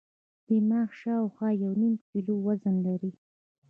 دماغ 0.47 0.89
شاوخوا 1.01 1.49
یو 1.63 1.73
نیم 1.81 1.95
کیلو 2.09 2.35
وزن 2.45 2.75
لري. 2.85 3.11